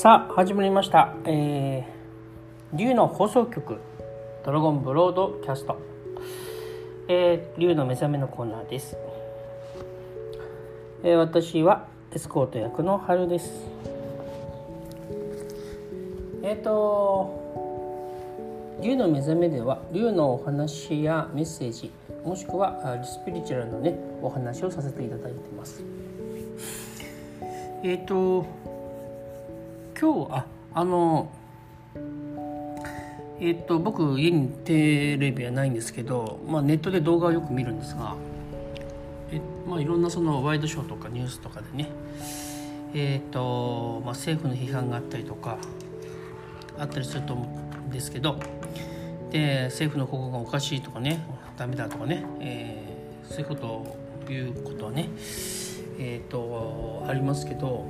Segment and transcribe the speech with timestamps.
[0.00, 3.80] さあ始まりました、えー、竜の放送局
[4.44, 5.76] ドラゴンブロードキャスト、
[7.08, 8.96] えー、竜の目覚めのコーナーです、
[11.02, 13.50] えー、私はエスコート役の春です。
[16.44, 17.34] えっ、ー、と
[18.80, 21.90] 竜の目覚めでは竜のお話やメッセージ
[22.24, 25.82] もしくはスピリチュアルのねお話をさせていただいてます。
[27.82, 28.46] えっ、ー、と
[30.00, 31.28] 今日ああの
[33.40, 38.14] えっ、と僕家にテレビはないんですけど、まあ、ネットで動画をよく見るんですが
[39.32, 41.90] え、まあ、いろんなそのワイドショーとかニュースとかでね
[42.94, 45.58] えっ、と、まあ、政府の批判があったりとか
[46.78, 47.44] あったりすると思
[47.84, 48.38] うんですけど
[49.30, 53.96] で政府の方向がおかしいとかねダメだとかね、えー、そういうことを
[54.28, 55.08] 言うことはね
[55.98, 57.84] えっ、とありますけど、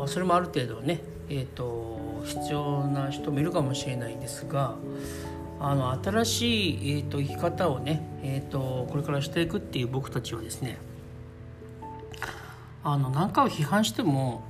[0.00, 4.76] まあ、それもある程度ね、えーと、必要な人もいるかもしれないんですが
[5.60, 10.78] あの新しい、えーと、生き方をね、えーと、これからしていくっていう僕たちはですね
[12.82, 14.42] あの何かを批判しても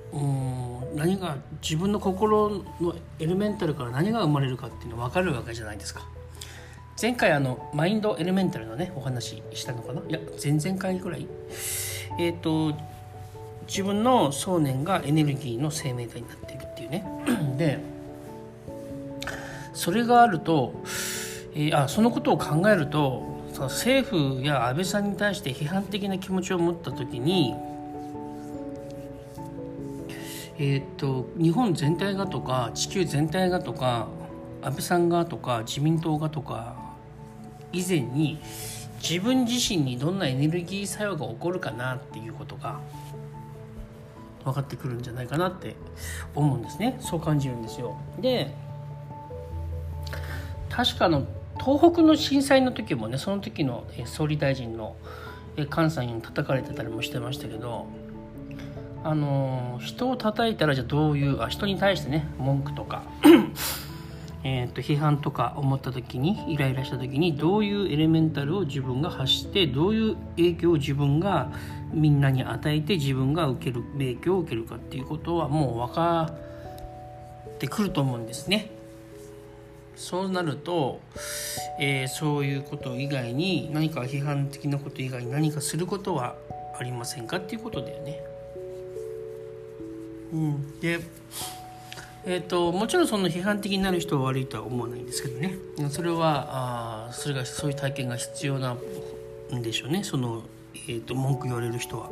[0.95, 6.03] 何が自分の心のエレメンタルから何が生まれるかっていうのは分かるわけじゃないですか。
[7.01, 10.03] 前回あのマインドエレメンタルのねお話したのかな？
[10.03, 11.27] いや前々回ぐらい？
[12.21, 12.77] えっ、ー、と
[13.71, 17.07] 自分の想念がエネルギーの生命体になっているっていうね。
[17.57, 17.79] で
[19.73, 20.83] それがあると、
[21.55, 27.55] えー、あそのことを考えるとその政府や安倍さんに対して批判的な気持ちを持った時に
[30.63, 34.09] えーと、と日本全体がとか地球全体がとか
[34.61, 36.77] 安倍さんがとか自民党がとか
[37.73, 38.39] 以前に
[39.01, 42.81] 自分自身にどんなエネルギー作用が起こるかなっていうことが
[44.45, 45.77] 分かってくるんじゃないかなって
[46.35, 46.97] 思うんですね。
[47.01, 47.97] そう感じるんですよ。
[48.19, 48.55] で
[50.69, 51.27] 確かの
[51.59, 54.97] 東北の震災の時もねその時の総理大臣の
[55.57, 57.87] 菅さんに叩かれてたりもしてましたけど
[59.03, 63.03] あの人を叩いたらじゃあどういうあ人に対してね文句とか
[64.43, 71.53] えーと、批判とか思った時にイライラした時にどういうエレメンタルを自分が発してどういう影響を自分が
[71.93, 76.33] みんなに与えて自分が受ける影響を受けるかっていうことはもう分か
[77.49, 78.71] ってくると思うんですね。
[79.95, 81.01] そうなると、
[81.79, 86.37] えー、そういうこと以外に何か批判的なこと以外に何かすることは
[86.79, 88.23] ありませんかっていうことだよね。
[90.33, 91.01] うん、で
[92.27, 95.55] えーと、もちろんその批判的になる人は悪いとは思わないんですけどね。
[95.89, 98.77] それはあそれがそういう体験が必要な
[99.53, 100.05] んでしょうね。
[100.05, 100.43] その、
[100.75, 102.11] えーと、文句言われる人は、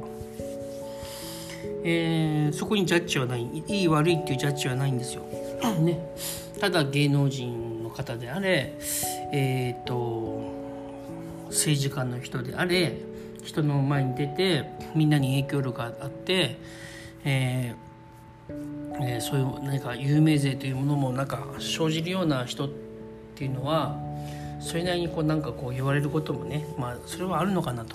[1.84, 3.42] えー、そこにジャッジはない。
[3.66, 5.22] いい悪いっていうジャッジはないんですよ、
[5.80, 6.00] ね、
[6.58, 8.74] ただ芸能人の方であれ
[9.32, 10.54] えっ、ー、と
[11.48, 12.96] 政治家の人であれ
[13.42, 16.58] 人の前に出てみんなに影響力があって、
[17.24, 17.87] えー
[19.00, 22.68] えー、そういう何か有名税というものもなんか生じるような人っ
[23.34, 23.96] ていうのは
[24.60, 27.94] それなりにこうなんかこう言われることもねまあそれはあるのかなと、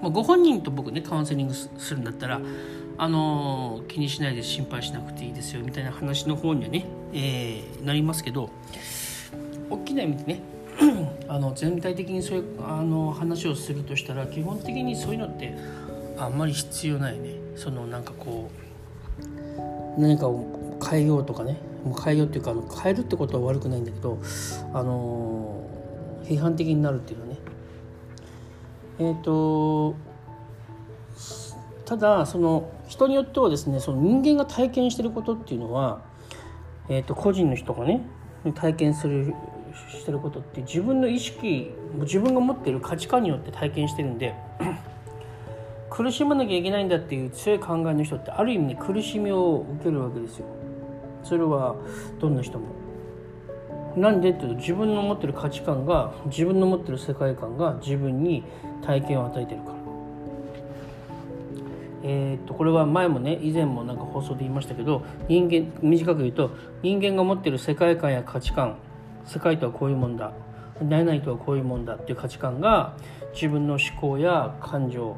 [0.00, 2.40] まあ、ご本人と僕ねカウンセリングするんだったら
[3.00, 8.50] あのー、気にしないで心配しなくていいですよみたいな話の方にはね、えー、なりますけど
[9.70, 10.42] 大きな意味でね
[11.28, 15.54] あの全体的にそういうあの話をするとしたら基本的にそういうのって
[16.16, 17.36] あんまり必要ないね。
[17.54, 18.67] そのなんかこう
[19.96, 21.58] 何かを変えようとかね。
[21.84, 24.18] もう変えようっていうかあの変えるってことは悪くないんだけど
[24.74, 25.64] あの
[26.24, 27.38] 批判的になるっていうのはね。
[28.98, 29.94] えっ、ー、と
[31.84, 36.02] ただその人によってはですねその人間が体験してることっていうのは、
[36.88, 38.02] えー、と個人の人がね
[38.54, 39.34] 体験する
[39.90, 41.70] してることって自分の意識
[42.00, 44.34] 自分が持ってる価値観によって体験してるんで
[45.98, 50.46] 苦しまなきゃいけないんだっていう強い考えの人ってある意味ね苦しみを受けるわけですよ。
[51.24, 51.74] それは
[52.20, 52.66] どんな人も。
[53.96, 58.44] なんでっていうと自分の持ってる価値観が自分の持ってる世界観が自分に
[58.80, 59.74] 体験を与えてるから。
[62.04, 68.76] えー、っとこれは前もね以前もなんか放送で言いましたけど人間短く言うと人間が持ってる世界観や価値観
[69.26, 70.32] 世界とはこういうもんだ
[70.80, 72.96] なれないとはこういうもんだっていう価値観が
[73.34, 75.16] 自分の思考や感情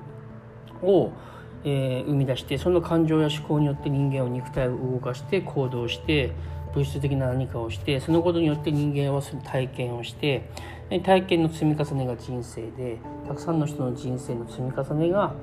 [0.83, 1.13] を、
[1.65, 6.33] えー、生み出してその感情や思考によって人間を肉体を動かして行動して
[6.75, 10.49] 物質的な何かをしてそのことによって人間は体験をして
[11.05, 15.35] 体験の積み重ねが人生でたくさんの人の人生の積み重ねが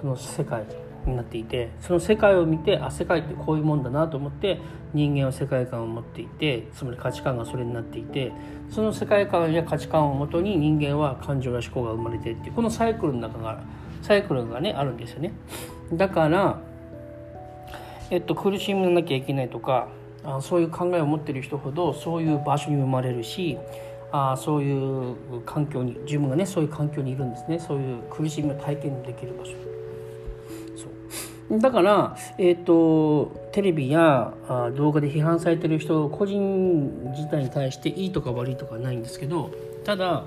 [0.00, 0.64] その世界
[1.10, 4.60] になっていてその世界を見てあ世界ってこういうもんだなと思って
[4.94, 8.32] 人間は世界観を持っていてつまり価値観がそれになっていて
[8.70, 13.62] その世界観や価値観をもとに人間は感情や思考が生まれてっていうこのサイクルの中が
[14.02, 15.32] サイクルがねあるんですよね。
[15.92, 16.60] だから
[18.10, 19.88] えっと苦しみなきゃいけないとか
[20.24, 23.58] あそういう考えを持ってる人ほどそういう場所に生まれるし
[24.12, 27.58] あそういう環境に自分がねそういう環境にいるんですね。
[27.58, 29.75] そういう苦しみを体験できる場所。
[31.50, 39.52] だから、えーと、テレビやあ動画で批判されてる人個人自体に対していいとか悪いとかないんですけど
[39.84, 40.24] ただ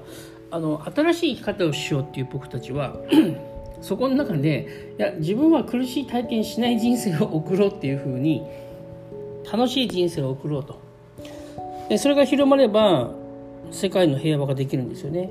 [0.51, 2.95] あの新しい生き方をしようっていう僕たちは
[3.81, 8.44] そこの中でいや自分は苦しい体験しない人生を送ろうっていうふうに
[9.51, 10.80] 楽しい人生を送ろうと。
[11.89, 13.12] でそれが広まれば
[13.72, 15.30] 世界の平和ができるんですよね、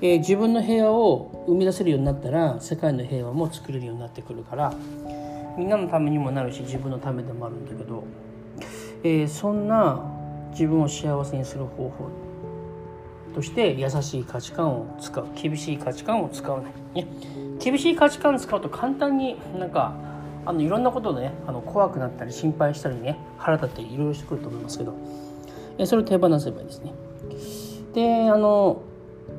[0.00, 4.72] えー、自分の平和を生み出せるようになったら世界の平和も作れるようになってくるから
[5.56, 8.04] みんなのためにもなるし自分のためでもあるんだけど、
[9.02, 10.04] えー、そんな
[10.52, 12.10] 自分を幸せにする方法
[13.34, 15.26] として優しい価値観を使う。
[15.34, 17.08] 厳しい価値観を使わない、ね、
[17.60, 19.94] 厳しい価値観を使うと簡単になんか
[20.46, 24.94] あのいろんなことでねあの怖くなったり心配したりね腹立ったりいろいろしてくると思いますけど。
[25.78, 26.92] えそれを手放せばいいですね。
[27.94, 28.82] であの、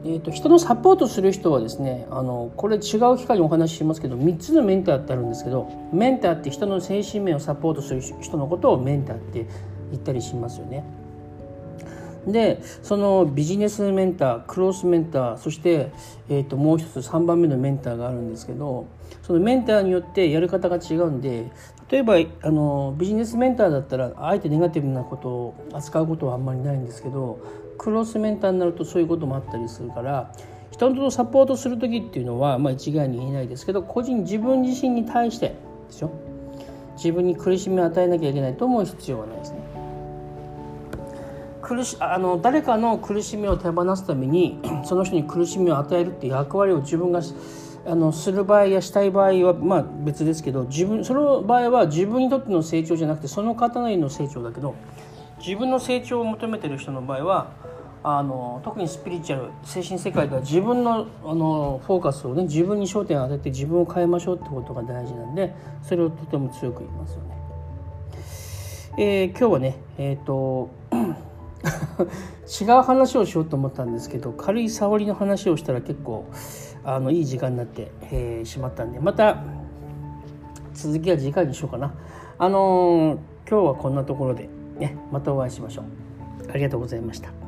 [0.06, 9.46] えーと、人のサポートする人はですねあのこれ違う機会にお話ししますけど3つのメンターってあるんですけどメンターって人の精神面をサポートする人のことをメンターって
[9.92, 10.84] 言ったりしますよね。
[12.28, 15.92] でそのビジネスメンタークロスメンターそして、
[16.30, 18.88] えー、ともう一つ3番目のメンターがあるんですけど
[19.24, 21.50] そのメンターによってやり方が違うんで
[21.90, 27.40] 例えばあのビジネスメンターだったらあえてネガティブなことを扱うことはあんまりないんですけど
[27.80, 30.32] クロスメンターになるとそういうこともあったりするから
[30.70, 35.56] 人とサポートする時っていうのは、まあ、一概に言えないですけど個人自分自身に対してで
[35.90, 36.12] すよ
[36.96, 39.60] 自分に苦しみを与えなきゃいけないと思う必要はないですね。
[41.62, 47.22] 苦しあの誰かの苦しみを手放すために その人に苦しみを与えるっていう役割を自分が
[47.86, 54.76] あのする場合やしたい場合はまあ別ですけど自分その場合は自分にとっての成長じゃなくてその方なりの成長だけど
[55.38, 57.52] 自分の成長を求めてる人の場合は
[58.02, 67.38] あの特にスピリチュアル精神世界では自分のあのフォーカスをね自分に焦点を当てて自分を変えましょうってことが大事なんでそれをとても強く言いますよね。
[68.98, 70.70] えー、今日はねえっ、ー、と
[72.62, 76.26] 違う話をしようと思ったんですけど軽い触りの話をしたら結構
[76.84, 79.44] あのいい時間になって、えー、しまったんでまた
[80.74, 81.94] 続きは次回にしようかな。
[82.38, 84.48] あのー、今日はこんなところで、
[84.78, 85.86] ね、またお会いしましょう。
[86.50, 87.39] ありがとうございました。